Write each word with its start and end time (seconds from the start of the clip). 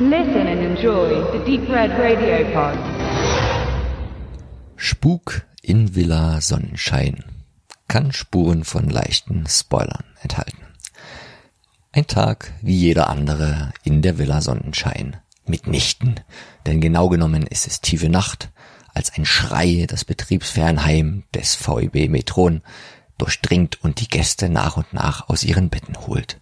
Listen 0.00 0.48
and 0.48 0.60
enjoy 0.60 1.22
the 1.30 1.38
Deep 1.44 1.68
Red 1.68 1.92
Radio 1.92 2.44
Pod. 2.52 2.76
Spuk 4.74 5.46
in 5.62 5.94
Villa 5.94 6.40
Sonnenschein 6.40 7.22
kann 7.86 8.10
Spuren 8.10 8.64
von 8.64 8.90
leichten 8.90 9.46
Spoilern 9.46 10.02
enthalten. 10.20 10.66
Ein 11.92 12.08
Tag 12.08 12.54
wie 12.60 12.74
jeder 12.74 13.08
andere 13.08 13.72
in 13.84 14.02
der 14.02 14.18
Villa 14.18 14.40
Sonnenschein. 14.40 15.18
Mitnichten, 15.46 16.18
denn 16.66 16.80
genau 16.80 17.08
genommen 17.08 17.46
ist 17.46 17.68
es 17.68 17.80
tiefe 17.80 18.08
Nacht, 18.08 18.50
als 18.94 19.12
ein 19.12 19.24
Schrei 19.24 19.86
das 19.86 20.04
Betriebsfernheim 20.04 21.22
des 21.32 21.54
VEB 21.54 22.08
Metron 22.08 22.62
durchdringt 23.16 23.84
und 23.84 24.00
die 24.00 24.08
Gäste 24.08 24.48
nach 24.48 24.76
und 24.76 24.92
nach 24.92 25.28
aus 25.28 25.44
ihren 25.44 25.70
Betten 25.70 25.96
holt. 26.08 26.40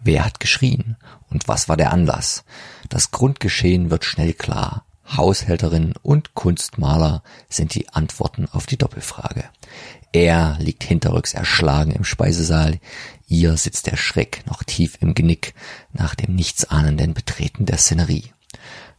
Wer 0.00 0.24
hat 0.24 0.40
geschrien 0.40 0.96
und 1.30 1.48
was 1.48 1.68
war 1.68 1.76
der 1.76 1.92
Anlass? 1.92 2.44
Das 2.88 3.10
Grundgeschehen 3.10 3.90
wird 3.90 4.04
schnell 4.04 4.32
klar. 4.32 4.84
Haushälterin 5.16 5.94
und 6.02 6.34
Kunstmaler 6.34 7.22
sind 7.48 7.74
die 7.74 7.88
Antworten 7.88 8.46
auf 8.52 8.66
die 8.66 8.76
Doppelfrage. 8.76 9.44
Er 10.12 10.56
liegt 10.58 10.84
hinterrücks 10.84 11.34
erschlagen 11.34 11.92
im 11.92 12.04
Speisesaal, 12.04 12.78
ihr 13.26 13.56
sitzt 13.56 13.86
der 13.86 13.96
Schreck 13.96 14.42
noch 14.46 14.62
tief 14.62 14.98
im 15.00 15.14
Genick 15.14 15.54
nach 15.92 16.14
dem 16.14 16.34
nichtsahnenden 16.34 17.14
Betreten 17.14 17.66
der 17.66 17.78
Szenerie. 17.78 18.32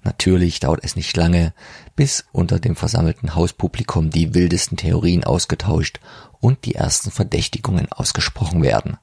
Natürlich 0.03 0.59
dauert 0.59 0.83
es 0.83 0.95
nicht 0.95 1.15
lange, 1.17 1.53
bis 1.95 2.25
unter 2.31 2.59
dem 2.59 2.75
versammelten 2.75 3.35
Hauspublikum 3.35 4.09
die 4.09 4.33
wildesten 4.33 4.77
Theorien 4.77 5.23
ausgetauscht 5.23 5.99
und 6.39 6.65
die 6.65 6.75
ersten 6.75 7.11
Verdächtigungen 7.11 7.91
ausgesprochen 7.91 8.63
werden. 8.63 8.97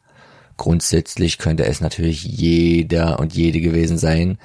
Grundsätzlich 0.57 1.39
könnte 1.39 1.67
es 1.67 1.81
natürlich 1.81 2.25
jeder 2.25 3.19
und 3.19 3.35
jede 3.35 3.61
gewesen 3.61 3.99
sein, 3.99 4.39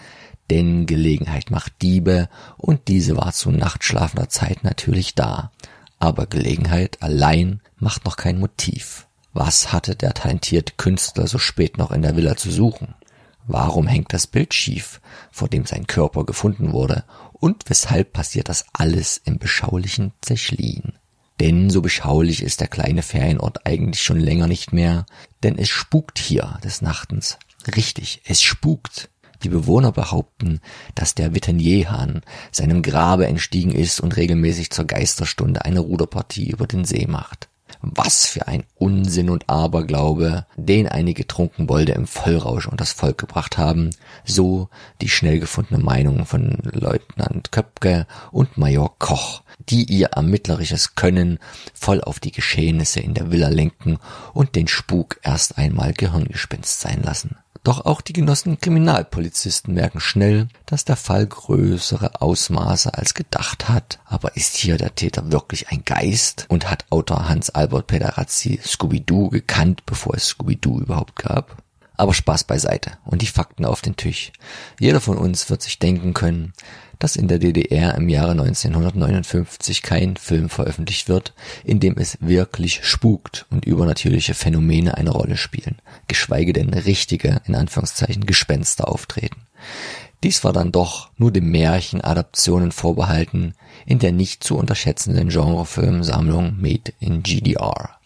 denn 0.49 0.85
Gelegenheit 0.85 1.49
macht 1.49 1.81
Diebe 1.81 2.27
und 2.57 2.87
diese 2.89 3.15
war 3.15 3.31
zu 3.31 3.51
nachtschlafender 3.51 4.27
Zeit 4.27 4.63
natürlich 4.63 5.15
da. 5.15 5.51
Aber 5.99 6.27
Gelegenheit 6.27 7.01
allein 7.01 7.61
macht 7.77 8.05
noch 8.05 8.17
kein 8.17 8.39
Motiv. 8.39 9.07
Was 9.33 9.71
hatte 9.71 9.95
der 9.95 10.13
talentierte 10.13 10.73
Künstler 10.75 11.27
so 11.27 11.37
spät 11.37 11.77
noch 11.77 11.91
in 11.91 12.01
der 12.01 12.17
Villa 12.17 12.35
zu 12.35 12.51
suchen? 12.51 12.95
Warum 13.47 13.87
hängt 13.87 14.13
das 14.13 14.27
Bild 14.27 14.53
schief, 14.53 14.99
vor 15.31 15.47
dem 15.47 15.65
sein 15.65 15.87
Körper 15.87 16.25
gefunden 16.25 16.73
wurde? 16.73 17.05
Und 17.31 17.69
weshalb 17.69 18.13
passiert 18.13 18.49
das 18.49 18.65
alles 18.73 19.17
im 19.23 19.39
beschaulichen 19.39 20.11
Zechlin? 20.21 20.93
Denn 21.41 21.71
so 21.71 21.81
beschaulich 21.81 22.43
ist 22.43 22.61
der 22.61 22.67
kleine 22.67 23.01
Ferienort 23.01 23.65
eigentlich 23.65 24.03
schon 24.03 24.19
länger 24.19 24.45
nicht 24.45 24.73
mehr, 24.73 25.07
denn 25.41 25.57
es 25.57 25.69
spukt 25.69 26.19
hier 26.19 26.59
des 26.63 26.83
Nachtens. 26.83 27.39
Richtig, 27.75 28.21
es 28.25 28.43
spukt. 28.43 29.09
Die 29.41 29.49
Bewohner 29.49 29.91
behaupten, 29.91 30.59
dass 30.93 31.15
der 31.15 31.33
Vittenierhahn 31.33 32.21
seinem 32.51 32.83
Grabe 32.83 33.25
entstiegen 33.25 33.71
ist 33.71 34.01
und 34.01 34.17
regelmäßig 34.17 34.69
zur 34.69 34.85
Geisterstunde 34.85 35.65
eine 35.65 35.79
Ruderpartie 35.79 36.51
über 36.51 36.67
den 36.67 36.85
See 36.85 37.07
macht. 37.07 37.49
Was 37.81 38.27
für 38.27 38.47
ein 38.47 38.63
Unsinn 38.75 39.31
und 39.31 39.49
Aberglaube, 39.49 40.45
den 40.57 40.87
einige 40.87 41.25
Trunkenbolde 41.25 41.93
im 41.93 42.05
Vollrausch 42.05 42.67
und 42.67 42.79
das 42.79 42.91
Volk 42.91 43.17
gebracht 43.17 43.57
haben, 43.57 43.89
so 44.25 44.69
die 45.01 45.09
schnell 45.09 45.39
gefundene 45.39 45.83
Meinung 45.83 46.27
von 46.27 46.59
Leutnant 46.61 47.51
Köpke 47.51 48.05
und 48.31 48.59
Major 48.59 48.95
Koch, 48.99 49.41
die 49.69 49.85
ihr 49.85 50.07
ermittlerisches 50.07 50.95
Können 50.95 51.39
voll 51.73 52.01
auf 52.01 52.19
die 52.19 52.31
Geschehnisse 52.31 52.99
in 52.99 53.13
der 53.13 53.31
Villa 53.31 53.49
lenken 53.49 53.99
und 54.33 54.55
den 54.55 54.67
Spuk 54.67 55.19
erst 55.23 55.57
einmal 55.57 55.93
Gehirngespinst 55.93 56.81
sein 56.81 57.01
lassen. 57.03 57.37
Doch 57.63 57.85
auch 57.85 58.01
die 58.01 58.13
genossenen 58.13 58.59
Kriminalpolizisten 58.59 59.75
merken 59.75 59.99
schnell, 59.99 60.47
dass 60.65 60.83
der 60.83 60.95
Fall 60.95 61.27
größere 61.27 62.19
Ausmaße 62.19 62.95
als 62.95 63.13
gedacht 63.13 63.69
hat. 63.69 63.99
Aber 64.05 64.35
ist 64.35 64.55
hier 64.55 64.77
der 64.77 64.95
Täter 64.95 65.31
wirklich 65.31 65.69
ein 65.69 65.83
Geist? 65.85 66.47
Und 66.49 66.71
hat 66.71 66.85
Autor 66.89 67.29
Hans-Albert 67.29 67.85
Pederazzi 67.85 68.59
Scooby-Doo 68.63 69.29
gekannt, 69.29 69.85
bevor 69.85 70.15
es 70.15 70.29
Scooby-Doo 70.29 70.79
überhaupt 70.79 71.15
gab? 71.17 71.61
Aber 71.97 72.15
Spaß 72.15 72.45
beiseite 72.45 72.93
und 73.05 73.21
die 73.21 73.27
Fakten 73.27 73.65
auf 73.65 73.81
den 73.81 73.95
Tisch. 73.95 74.31
Jeder 74.79 74.99
von 74.99 75.19
uns 75.19 75.51
wird 75.51 75.61
sich 75.61 75.77
denken 75.77 76.15
können, 76.15 76.53
dass 77.01 77.15
in 77.15 77.27
der 77.27 77.39
DDR 77.39 77.95
im 77.95 78.09
Jahre 78.09 78.31
1959 78.31 79.81
kein 79.81 80.17
Film 80.17 80.49
veröffentlicht 80.49 81.09
wird, 81.09 81.33
in 81.63 81.79
dem 81.79 81.97
es 81.97 82.17
wirklich 82.21 82.85
spukt 82.85 83.45
und 83.49 83.65
übernatürliche 83.65 84.35
Phänomene 84.35 84.97
eine 84.97 85.09
Rolle 85.09 85.35
spielen, 85.35 85.81
geschweige 86.07 86.53
denn 86.53 86.73
richtige, 86.73 87.41
in 87.45 87.55
Anführungszeichen, 87.55 88.25
Gespenster 88.25 88.87
auftreten. 88.87 89.41
Dies 90.23 90.43
war 90.43 90.53
dann 90.53 90.71
doch 90.71 91.09
nur 91.17 91.31
dem 91.31 91.49
Märchen 91.49 92.01
Adaptionen 92.01 92.71
vorbehalten 92.71 93.55
in 93.87 93.97
der 93.97 94.11
nicht 94.11 94.43
zu 94.43 94.55
unterschätzenden 94.55 95.29
Genrefilmsammlung 95.29 96.61
Made 96.61 96.93
in 96.99 97.23
GDR. 97.23 97.97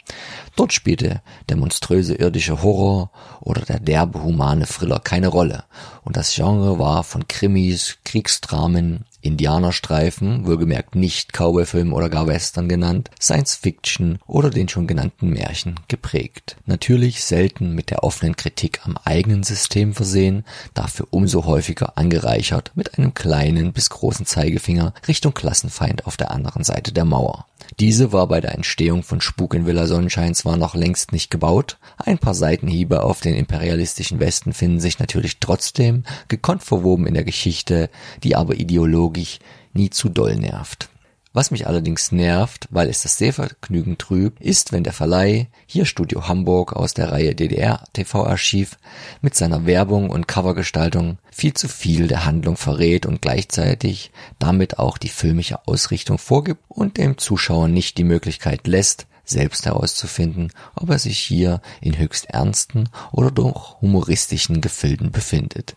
Dort 0.56 0.72
spielte 0.72 1.22
der 1.50 1.58
monströse 1.58 2.16
irdische 2.16 2.64
Horror 2.64 3.12
oder 3.42 3.62
der 3.62 3.80
derbe 3.80 4.24
humane 4.24 4.66
Thriller 4.66 5.00
keine 5.00 5.28
Rolle 5.28 5.66
und 6.04 6.16
das 6.16 6.34
Genre 6.34 6.80
war 6.80 7.04
von 7.04 7.28
Krimis, 7.28 7.98
Kriegsdramen, 8.06 9.06
Indianerstreifen, 9.22 10.46
wohlgemerkt 10.46 10.96
nicht 10.96 11.34
Cowboyfilm 11.34 11.94
oder 11.94 12.10
gar 12.10 12.28
Western 12.28 12.70
genannt, 12.70 13.10
Science 13.20 13.56
Fiction 13.56 14.20
oder 14.28 14.52
den 14.52 14.70
schon 14.70 14.86
genannten 14.86 15.30
Märchen 15.30 15.80
geprägt. 15.88 16.58
Natürlich 16.68 17.24
selten 17.24 17.74
mit 17.74 17.90
der 17.90 18.04
offenen 18.04 18.36
Kritik 18.36 18.82
am 18.86 18.98
eigenen 19.04 19.44
System 19.44 19.94
versehen, 19.94 20.46
dafür 20.76 21.08
umso 21.10 21.46
häufiger 21.46 21.98
angereichert 21.98 22.72
mit 22.76 22.98
einem 22.98 23.16
kleinen 23.16 23.74
bis 23.74 23.90
großen 23.90 24.28
Zeigefinger 24.28 24.94
Richtung 25.08 25.34
Klassenfeind 25.34 26.06
auf 26.06 26.18
der 26.18 26.32
anderen 26.32 26.64
Seite 26.64 26.94
der 26.94 27.06
Mauer. 27.06 27.48
Diese 27.80 28.14
war 28.14 28.28
bei 28.28 28.42
der 28.42 28.54
Entstehung 28.54 29.04
von 29.04 29.22
Spuk 29.22 29.54
in 29.54 29.66
Villa 29.66 29.88
Sonnenschein 29.88 30.36
zwar 30.36 30.58
noch 30.58 30.76
längst 30.76 31.12
nicht 31.12 31.30
gebaut, 31.32 31.78
ein 31.98 32.18
paar 32.18 32.34
Seitenhiebe 32.34 33.04
auf 33.04 33.22
den 33.22 33.36
imperialistischen 33.36 34.20
Westen 34.20 34.54
finden 34.54 34.80
sich 34.80 35.00
natürlich 35.00 35.40
trotzdem, 35.40 36.04
gekonnt 36.28 36.64
verwoben 36.64 37.08
in 37.08 37.14
der 37.14 37.24
Geschichte, 37.24 37.90
die 38.24 38.36
aber 38.36 38.56
ideologisch 38.56 39.40
nie 39.74 39.90
zu 39.90 40.10
doll 40.10 40.36
nervt. 40.36 40.90
Was 41.36 41.52
mich 41.52 41.68
allerdings 41.68 42.14
nervt, 42.14 42.70
weil 42.72 42.88
es 42.88 43.02
das 43.04 43.18
Sehvergnügen 43.18 43.98
trübt, 43.98 44.42
ist, 44.42 44.72
wenn 44.72 44.86
der 44.86 44.94
Verleih, 44.94 45.50
hier 45.66 45.84
Studio 45.84 46.30
Hamburg 46.30 46.72
aus 46.72 46.94
der 46.94 47.12
Reihe 47.12 47.36
DDR 47.36 47.84
TV 47.92 48.26
Archiv, 48.26 48.78
mit 49.20 49.36
seiner 49.36 49.66
Werbung 49.66 50.10
und 50.10 50.30
Covergestaltung 50.30 51.18
viel 51.30 51.54
zu 51.54 51.68
viel 51.68 52.08
der 52.08 52.24
Handlung 52.24 52.56
verrät 52.56 53.06
und 53.06 53.22
gleichzeitig 53.22 54.14
damit 54.40 54.80
auch 54.80 54.98
die 54.98 55.10
filmische 55.10 55.68
Ausrichtung 55.68 56.20
vorgibt 56.20 56.64
und 56.70 56.96
dem 56.96 57.18
Zuschauer 57.18 57.68
nicht 57.68 57.98
die 57.98 58.06
Möglichkeit 58.06 58.66
lässt, 58.66 59.06
selbst 59.26 59.66
herauszufinden, 59.66 60.54
ob 60.74 60.90
er 60.90 61.00
sich 61.00 61.20
hier 61.20 61.60
in 61.82 61.98
höchst 61.98 62.28
ernsten 62.28 62.88
oder 63.12 63.30
doch 63.30 63.82
humoristischen 63.82 64.62
Gefilden 64.62 65.12
befindet. 65.12 65.76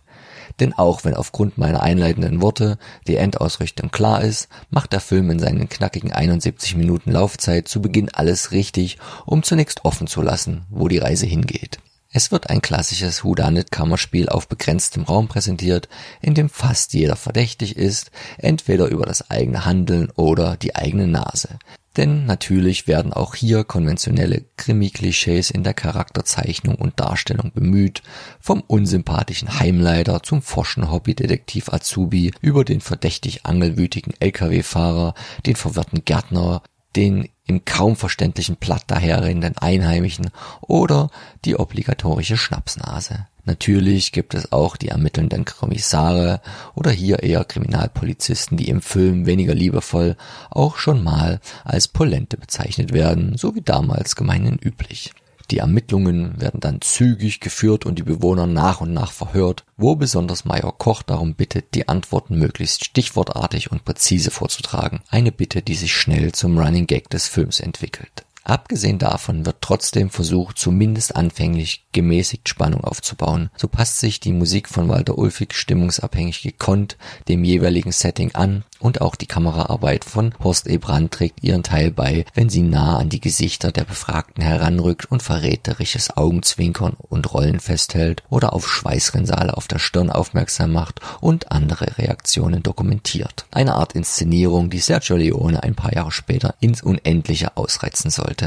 Denn 0.60 0.72
auch 0.72 1.04
wenn 1.04 1.14
aufgrund 1.14 1.58
meiner 1.58 1.82
einleitenden 1.82 2.42
Worte 2.42 2.78
die 3.06 3.16
Endausrichtung 3.16 3.90
klar 3.90 4.22
ist, 4.22 4.48
macht 4.70 4.92
der 4.92 5.00
Film 5.00 5.30
in 5.30 5.38
seinen 5.38 5.68
knackigen 5.68 6.12
71 6.12 6.76
Minuten 6.76 7.12
Laufzeit 7.12 7.68
zu 7.68 7.82
Beginn 7.82 8.10
alles 8.12 8.52
richtig, 8.52 8.98
um 9.26 9.42
zunächst 9.42 9.84
offen 9.84 10.06
zu 10.06 10.22
lassen, 10.22 10.66
wo 10.70 10.88
die 10.88 10.98
Reise 10.98 11.26
hingeht. 11.26 11.78
Es 12.18 12.32
wird 12.32 12.50
ein 12.50 12.60
klassisches 12.60 13.22
Whodunit-Kammerspiel 13.22 14.28
auf 14.28 14.48
begrenztem 14.48 15.04
Raum 15.04 15.28
präsentiert, 15.28 15.88
in 16.20 16.34
dem 16.34 16.48
fast 16.48 16.92
jeder 16.92 17.14
verdächtig 17.14 17.76
ist, 17.76 18.10
entweder 18.38 18.88
über 18.88 19.06
das 19.06 19.30
eigene 19.30 19.64
Handeln 19.64 20.10
oder 20.16 20.56
die 20.56 20.74
eigene 20.74 21.06
Nase. 21.06 21.60
Denn 21.96 22.26
natürlich 22.26 22.88
werden 22.88 23.12
auch 23.12 23.36
hier 23.36 23.62
konventionelle 23.62 24.44
Krimi-Klischees 24.56 25.52
in 25.52 25.62
der 25.62 25.74
Charakterzeichnung 25.74 26.74
und 26.74 26.98
Darstellung 26.98 27.52
bemüht, 27.54 28.02
vom 28.40 28.64
unsympathischen 28.66 29.60
Heimleiter 29.60 30.20
zum 30.24 30.42
forschen 30.42 30.90
Hobbydetektiv 30.90 31.72
Azubi 31.72 32.32
über 32.40 32.64
den 32.64 32.80
verdächtig 32.80 33.46
angelwütigen 33.46 34.12
Lkw-Fahrer, 34.18 35.14
den 35.46 35.54
verwirrten 35.54 36.04
Gärtner, 36.04 36.62
den 36.98 37.28
im 37.46 37.64
kaum 37.64 37.94
verständlichen 37.94 38.56
Platt 38.56 38.82
daherrennenden 38.88 39.56
Einheimischen 39.56 40.30
oder 40.60 41.10
die 41.44 41.56
obligatorische 41.56 42.36
Schnapsnase. 42.36 43.26
Natürlich 43.44 44.10
gibt 44.12 44.34
es 44.34 44.52
auch 44.52 44.76
die 44.76 44.88
ermittelnden 44.88 45.44
Kommissare 45.44 46.42
oder 46.74 46.90
hier 46.90 47.22
eher 47.22 47.44
Kriminalpolizisten, 47.44 48.58
die 48.58 48.68
im 48.68 48.82
Film 48.82 49.26
weniger 49.26 49.54
liebevoll 49.54 50.16
auch 50.50 50.76
schon 50.76 51.02
mal 51.02 51.40
als 51.64 51.88
Polente 51.88 52.36
bezeichnet 52.36 52.92
werden, 52.92 53.38
so 53.38 53.54
wie 53.54 53.62
damals 53.62 54.16
gemeinhin 54.16 54.58
üblich. 54.58 55.12
Die 55.50 55.58
Ermittlungen 55.58 56.38
werden 56.40 56.60
dann 56.60 56.82
zügig 56.82 57.40
geführt 57.40 57.86
und 57.86 57.98
die 57.98 58.02
Bewohner 58.02 58.46
nach 58.46 58.82
und 58.82 58.92
nach 58.92 59.12
verhört, 59.12 59.64
wo 59.78 59.96
besonders 59.96 60.44
Major 60.44 60.76
Koch 60.76 61.02
darum 61.02 61.34
bittet, 61.34 61.74
die 61.74 61.88
Antworten 61.88 62.38
möglichst 62.38 62.84
stichwortartig 62.84 63.72
und 63.72 63.84
präzise 63.84 64.30
vorzutragen. 64.30 65.00
Eine 65.08 65.32
Bitte, 65.32 65.62
die 65.62 65.74
sich 65.74 65.94
schnell 65.94 66.32
zum 66.32 66.58
Running 66.58 66.86
Gag 66.86 67.08
des 67.08 67.28
Films 67.28 67.60
entwickelt. 67.60 68.26
Abgesehen 68.48 68.98
davon 68.98 69.44
wird 69.44 69.56
trotzdem 69.60 70.08
versucht, 70.08 70.58
zumindest 70.58 71.14
anfänglich 71.14 71.84
gemäßigt 71.92 72.48
Spannung 72.48 72.82
aufzubauen. 72.82 73.50
So 73.58 73.68
passt 73.68 73.98
sich 73.98 74.20
die 74.20 74.32
Musik 74.32 74.70
von 74.70 74.88
Walter 74.88 75.18
Ulfig 75.18 75.52
stimmungsabhängig 75.52 76.40
gekonnt 76.40 76.96
dem 77.28 77.44
jeweiligen 77.44 77.92
Setting 77.92 78.34
an 78.34 78.64
und 78.80 79.02
auch 79.02 79.16
die 79.16 79.26
Kameraarbeit 79.26 80.04
von 80.04 80.34
Horst 80.42 80.66
E. 80.66 80.78
Brandt 80.78 81.12
trägt 81.12 81.42
ihren 81.42 81.62
Teil 81.62 81.90
bei, 81.90 82.24
wenn 82.32 82.48
sie 82.48 82.62
nah 82.62 82.96
an 82.96 83.10
die 83.10 83.20
Gesichter 83.20 83.70
der 83.70 83.84
Befragten 83.84 84.42
heranrückt 84.42 85.10
und 85.10 85.22
verräterisches 85.22 86.16
Augenzwinkern 86.16 86.96
und 87.10 87.34
Rollen 87.34 87.60
festhält 87.60 88.22
oder 88.30 88.54
auf 88.54 88.66
Schweißrinnsale 88.66 89.56
auf 89.56 89.68
der 89.68 89.78
Stirn 89.78 90.08
aufmerksam 90.08 90.72
macht 90.72 91.00
und 91.20 91.52
andere 91.52 91.98
Reaktionen 91.98 92.62
dokumentiert. 92.62 93.44
Eine 93.50 93.74
Art 93.74 93.92
Inszenierung, 93.92 94.70
die 94.70 94.78
Sergio 94.78 95.16
Leone 95.16 95.62
ein 95.62 95.74
paar 95.74 95.94
Jahre 95.94 96.12
später 96.12 96.54
ins 96.60 96.82
Unendliche 96.82 97.56
ausreizen 97.56 98.10
sollte. 98.10 98.37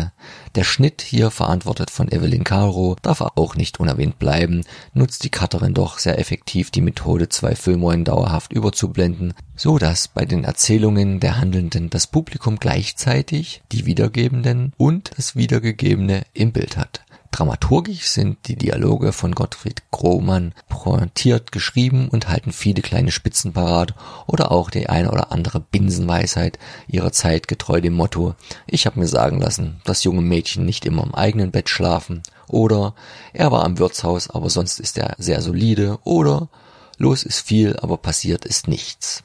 Der 0.55 0.63
Schnitt 0.63 1.01
hier 1.01 1.31
verantwortet 1.31 1.89
von 1.89 2.11
Evelyn 2.11 2.43
Caro 2.43 2.95
darf 3.01 3.21
auch 3.21 3.55
nicht 3.55 3.79
unerwähnt 3.79 4.19
bleiben, 4.19 4.63
nutzt 4.93 5.23
die 5.23 5.29
Cutterin 5.29 5.73
doch 5.73 5.97
sehr 5.99 6.19
effektiv 6.19 6.71
die 6.71 6.81
Methode, 6.81 7.29
zwei 7.29 7.55
Filmrollen 7.55 8.03
dauerhaft 8.03 8.51
überzublenden, 8.51 9.33
so 9.55 9.77
dass 9.77 10.07
bei 10.07 10.25
den 10.25 10.43
Erzählungen 10.43 11.19
der 11.19 11.37
Handelnden 11.37 11.89
das 11.89 12.07
Publikum 12.07 12.57
gleichzeitig 12.57 13.61
die 13.71 13.85
Wiedergebenden 13.85 14.73
und 14.77 15.11
das 15.15 15.35
Wiedergegebene 15.35 16.23
im 16.33 16.51
Bild 16.51 16.77
hat. 16.77 17.01
Dramaturgisch 17.31 18.07
sind 18.07 18.39
die 18.47 18.57
Dialoge 18.57 19.13
von 19.13 19.33
Gottfried 19.33 19.83
Grohmann 19.89 20.53
pointiert 20.67 21.53
geschrieben 21.53 22.09
und 22.09 22.27
halten 22.27 22.51
viele 22.51 22.81
kleine 22.81 23.11
Spitzen 23.11 23.53
parat 23.53 23.95
oder 24.27 24.51
auch 24.51 24.69
die 24.69 24.89
eine 24.89 25.09
oder 25.09 25.31
andere 25.31 25.61
Binsenweisheit 25.61 26.59
ihrer 26.87 27.13
Zeit 27.13 27.47
getreu 27.47 27.79
dem 27.79 27.93
Motto 27.93 28.35
Ich 28.67 28.85
habe 28.85 28.99
mir 28.99 29.07
sagen 29.07 29.39
lassen, 29.39 29.79
dass 29.85 30.03
junge 30.03 30.21
Mädchen 30.21 30.65
nicht 30.65 30.85
immer 30.85 31.03
im 31.03 31.15
eigenen 31.15 31.51
Bett 31.51 31.69
schlafen 31.69 32.21
oder 32.49 32.95
er 33.31 33.49
war 33.49 33.63
am 33.63 33.79
Wirtshaus, 33.79 34.29
aber 34.29 34.49
sonst 34.49 34.81
ist 34.81 34.97
er 34.97 35.15
sehr 35.17 35.41
solide 35.41 35.99
oder 36.03 36.49
los 36.97 37.23
ist 37.23 37.39
viel, 37.39 37.77
aber 37.77 37.95
passiert 37.95 38.45
ist 38.45 38.67
nichts. 38.67 39.23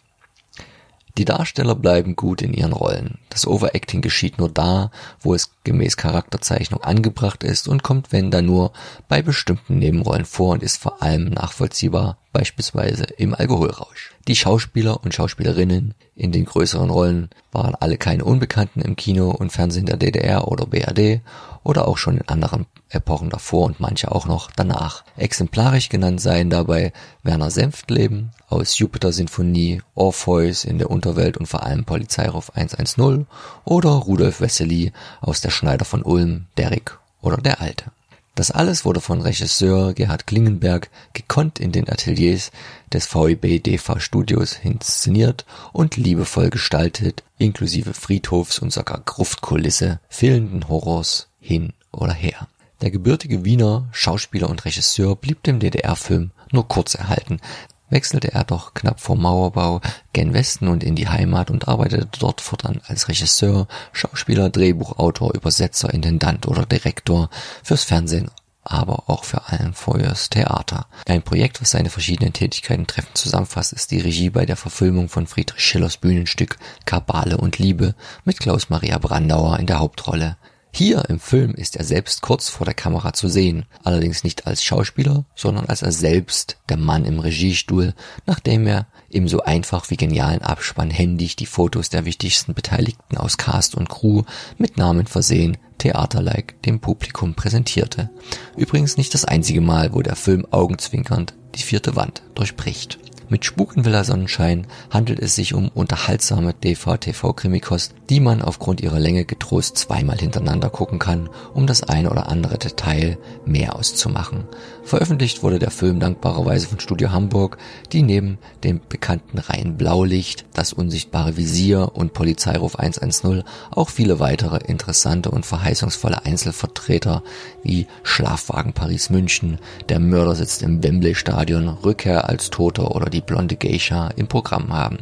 Die 1.19 1.25
Darsteller 1.25 1.75
bleiben 1.75 2.15
gut 2.15 2.43
in 2.43 2.53
ihren 2.53 2.75
Rollen. 2.75 3.19
Das 3.31 3.47
Overacting 3.47 4.03
geschieht 4.03 4.39
nur 4.39 4.51
da, 4.51 4.91
wo 5.21 5.35
es 5.35 5.51
gemäß 5.65 5.97
Charakterzeichnung 5.97 6.83
angebracht 6.83 7.43
ist 7.43 7.69
und 7.69 7.83
kommt 7.83 8.13
wenn 8.13 8.31
dann 8.31 8.45
nur 8.45 8.73
bei 9.09 9.23
bestimmten 9.23 9.79
Nebenrollen 9.79 10.27
vor 10.27 10.53
und 10.53 10.63
ist 10.63 10.77
vor 10.77 11.03
allem 11.03 11.31
nachvollziehbar, 11.31 12.19
beispielsweise 12.33 13.05
im 13.17 13.35
Alkoholrausch. 13.35 14.13
Die 14.29 14.37
Schauspieler 14.37 15.03
und 15.03 15.15
Schauspielerinnen 15.15 15.95
in 16.15 16.33
den 16.33 16.45
größeren 16.45 16.91
Rollen 16.91 17.31
waren 17.51 17.75
alle 17.75 17.97
keine 17.97 18.25
Unbekannten 18.25 18.83
im 18.83 18.97
Kino 18.97 19.31
und 19.31 19.53
Fernsehen 19.53 19.87
der 19.87 19.97
DDR 19.97 20.49
oder 20.49 20.67
BRD 20.67 21.23
oder 21.65 21.89
auch 21.89 21.97
schon 21.97 22.19
in 22.19 22.29
anderen 22.29 22.67
Epochen 22.89 23.31
davor 23.31 23.67
und 23.67 23.81
manche 23.81 24.13
auch 24.13 24.27
noch 24.27 24.51
danach. 24.51 25.05
Exemplarisch 25.17 25.89
genannt 25.89 26.21
seien 26.21 26.51
dabei 26.51 26.93
Werner 27.23 27.51
Senftleben 27.51 28.31
aus 28.49 28.79
Jupiter 28.79 29.13
Sinfonie, 29.13 29.83
Orpheus 29.95 30.65
in 30.65 30.79
der 30.79 30.91
Unterwelt 30.91 31.37
und 31.37 31.47
vor 31.47 31.65
allem 31.65 31.85
Polizeiruf 31.85 32.51
110 32.55 33.27
oder 33.65 33.91
Rudolf 33.91 34.41
Wessely 34.41 34.93
aus 35.21 35.41
Der 35.41 35.51
Schneider 35.51 35.85
von 35.85 36.03
Ulm, 36.03 36.47
Derrick 36.57 36.99
oder 37.21 37.39
Der 37.39 37.61
Alte. 37.61 37.91
Das 38.37 38.51
alles 38.51 38.85
wurde 38.85 39.01
von 39.01 39.23
Regisseur 39.23 39.95
Gerhard 39.95 40.27
Klingenberg 40.27 40.91
gekonnt 41.15 41.59
in 41.59 41.73
den 41.73 41.89
Ateliers 41.89 42.53
des 42.93 43.07
VEB 43.07 43.63
DV 43.63 43.99
Studios 43.99 44.59
inszeniert 44.63 45.47
und 45.73 45.97
liebevoll 45.97 46.51
gestaltet, 46.51 47.25
inklusive 47.39 47.95
Friedhofs 47.95 48.59
und 48.59 48.75
sogar 48.75 49.01
Gruftkulisse, 49.01 50.01
fehlenden 50.11 50.69
Horrors 50.69 51.29
hin 51.41 51.73
oder 51.93 52.13
her. 52.13 52.47
Der 52.83 52.91
gebürtige 52.91 53.45
Wiener 53.45 53.89
Schauspieler 53.93 54.51
und 54.51 54.65
Regisseur 54.65 55.17
blieb 55.17 55.43
dem 55.43 55.61
DDR-Film 55.61 56.31
nur 56.53 56.69
kurz 56.69 56.95
erhalten, 56.95 57.41
wechselte 57.89 58.33
er 58.33 58.45
doch 58.45 58.75
knapp 58.75 59.01
vor 59.01 59.17
Mauerbau 59.17 59.81
gen 60.13 60.35
Westen 60.35 60.69
und 60.69 60.85
in 60.85 60.97
die 60.97 61.09
Heimat 61.09 61.51
und 61.51 61.69
arbeitete 61.69 62.09
dort 62.19 62.41
fortan 62.41 62.81
als 62.87 63.09
Regisseur, 63.09 63.67
Schauspieler, 63.93 64.51
Drehbuchautor, 64.51 65.35
Übersetzer, 65.35 65.93
Intendant 65.93 66.47
oder 66.47 66.67
Direktor 66.67 67.31
fürs 67.63 67.85
Fernsehen 67.85 68.31
aber 68.69 69.05
auch 69.09 69.25
für 69.25 69.47
allen 69.47 69.75
fürs 69.75 70.29
Theater. 70.29 70.87
Ein 71.07 71.23
Projekt, 71.23 71.61
was 71.61 71.71
seine 71.71 71.89
verschiedenen 71.89 72.33
Tätigkeiten 72.33 72.87
treffend 72.87 73.17
zusammenfasst, 73.17 73.73
ist 73.73 73.93
die 73.93 74.01
Regie 74.01 74.31
bei 74.31 74.45
der 74.45 74.57
Verfilmung 74.57 75.09
von 75.09 75.29
Friedrich 75.29 75.65
Schillers 75.65 75.97
Bühnenstück 75.97 76.59
Kabale 76.85 77.37
und 77.37 77.59
Liebe 77.59 77.95
mit 78.25 78.41
Klaus 78.41 78.69
Maria 78.69 78.99
Brandauer 78.99 79.59
in 79.61 79.67
der 79.67 79.79
Hauptrolle. 79.79 80.37
Hier 80.79 81.09
im 81.09 81.19
Film 81.19 81.55
ist 81.55 81.77
er 81.77 81.85
selbst 81.85 82.21
kurz 82.21 82.51
vor 82.51 82.67
der 82.67 82.75
Kamera 82.75 83.15
zu 83.15 83.29
sehen, 83.29 83.65
allerdings 83.83 84.25
nicht 84.25 84.47
als 84.47 84.63
Schauspieler, 84.63 85.25
sondern 85.35 85.65
als 85.65 85.81
er 85.81 85.91
selbst, 85.91 86.59
der 86.69 86.77
Mann 86.77 87.07
im 87.07 87.19
Regiestuhl, 87.19 87.95
nachdem 88.27 88.67
er 88.67 88.87
im 89.09 89.27
so 89.27 89.41
einfach 89.41 89.89
wie 89.89 89.97
genialen 89.97 90.43
Abspann 90.43 90.91
händig 90.91 91.35
die 91.35 91.47
Fotos 91.47 91.89
der 91.89 92.05
wichtigsten 92.05 92.53
Beteiligten 92.53 93.17
aus 93.17 93.39
Cast 93.39 93.75
und 93.75 93.89
Crew 93.89 94.25
mit 94.59 94.77
Namen 94.77 95.07
versehen, 95.07 95.57
theaterlike 95.79 96.57
dem 96.67 96.81
Publikum 96.81 97.33
präsentierte. 97.33 98.11
Übrigens 98.55 98.99
nicht 98.99 99.15
das 99.15 99.25
einzige 99.25 99.63
Mal, 99.63 99.95
wo 99.95 100.03
der 100.03 100.15
Film 100.15 100.47
augenzwinkernd 100.51 101.33
die 101.55 101.63
vierte 101.63 101.97
Wand 101.97 102.21
durchbricht. 102.35 102.99
Mit 103.29 103.45
Spukenvilla 103.45 104.05
Sonnenschein 104.05 104.69
handelt 104.89 105.19
es 105.19 105.35
sich 105.35 105.53
um 105.53 105.69
unterhaltsame 105.75 106.55
DVTV-Krimikost, 106.55 107.93
die 108.09 108.21
man 108.21 108.41
aufgrund 108.41 108.81
ihrer 108.81 109.01
Länge 109.01 109.25
getrost 109.25 109.77
zweimal 109.77 110.17
hintereinander 110.17 110.71
gucken 110.71 111.01
kann, 111.01 111.29
um 111.53 111.67
das 111.67 111.83
eine 111.83 112.11
oder 112.11 112.29
andere 112.29 112.57
Detail 112.57 113.19
mehr 113.45 113.75
auszumachen. 113.75 114.45
Veröffentlicht 114.85 115.43
wurde 115.43 115.59
der 115.59 115.73
Film 115.73 115.99
dankbarerweise 115.99 116.69
von 116.69 116.79
Studio 116.79 117.11
Hamburg, 117.11 117.59
die 117.93 118.03
neben 118.03 118.39
dem 118.63 118.81
bekannten 118.89 119.39
Reihen 119.39 119.77
Blaulicht, 119.77 120.45
das 120.55 120.73
unsichtbare 120.73 121.37
Visier 121.37 121.91
und 121.95 122.13
Polizeiruf 122.13 122.77
110 122.77 123.43
auch 123.73 123.89
viele 123.89 124.21
weitere 124.21 124.59
interessante 124.59 125.33
und 125.33 125.45
verheißungsvolle 125.45 126.25
Einzelvertreter 126.25 127.25
wie 127.65 127.89
Schlafwagen 128.05 128.73
Paris 128.73 129.11
München, 129.11 129.59
Der 129.89 129.99
Mörder 129.99 130.37
sitzt 130.37 130.63
im 130.63 130.85
Wembley 130.85 131.17
Stadion, 131.17 131.69
Rückkehr 131.69 132.29
als 132.29 132.51
Toter 132.51 132.95
oder 132.95 133.11
die 133.17 133.21
blonde 133.23 133.57
Geisha 133.57 134.09
im 134.17 134.29
Programm 134.29 134.73
haben. 134.73 134.99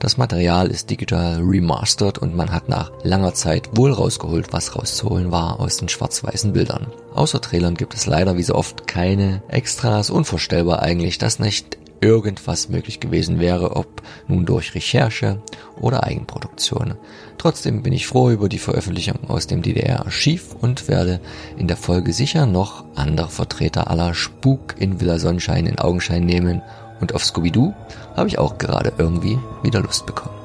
Das 0.00 0.16
Material 0.16 0.66
ist 0.66 0.90
digital 0.90 1.40
remastered 1.40 2.18
und 2.18 2.36
man 2.36 2.52
hat 2.52 2.68
nach 2.68 2.90
langer 3.04 3.32
Zeit 3.32 3.70
wohl 3.76 3.92
rausgeholt, 3.92 4.52
was 4.52 4.76
rauszuholen 4.76 5.30
war 5.30 5.60
aus 5.60 5.76
den 5.76 5.88
schwarz-weißen 5.88 6.52
Bildern. 6.52 6.88
Außer 7.14 7.40
Trailern 7.40 7.76
gibt 7.76 7.94
es 7.94 8.06
leider 8.06 8.36
wie 8.36 8.42
so 8.42 8.54
oft 8.54 8.86
keine 8.86 9.42
Extras. 9.48 10.10
Unvorstellbar 10.10 10.82
eigentlich, 10.82 11.18
dass 11.18 11.38
nicht 11.38 11.78
irgendwas 12.00 12.68
möglich 12.68 13.00
gewesen 13.00 13.40
wäre, 13.40 13.76
ob 13.76 14.02
nun 14.28 14.44
durch 14.44 14.74
Recherche 14.74 15.40
oder 15.80 16.04
Eigenproduktion. 16.04 16.96
Trotzdem 17.38 17.82
bin 17.82 17.94
ich 17.94 18.06
froh 18.06 18.30
über 18.30 18.50
die 18.50 18.58
Veröffentlichung 18.58 19.30
aus 19.30 19.46
dem 19.46 19.62
DDR-Archiv 19.62 20.54
und 20.60 20.86
werde 20.88 21.20
in 21.56 21.66
der 21.66 21.78
Folge 21.78 22.12
sicher 22.12 22.44
noch 22.44 22.84
andere 22.94 23.28
Vertreter 23.28 23.90
aller 23.90 24.12
Spuk 24.12 24.74
in 24.78 25.00
Villa 25.00 25.18
Sonnenschein 25.18 25.66
in 25.66 25.78
Augenschein 25.78 26.26
nehmen 26.26 26.60
und 27.00 27.14
auf 27.14 27.24
Scooby-Doo 27.24 27.74
habe 28.16 28.28
ich 28.28 28.38
auch 28.38 28.58
gerade 28.58 28.92
irgendwie 28.98 29.38
wieder 29.62 29.80
Lust 29.80 30.06
bekommen. 30.06 30.43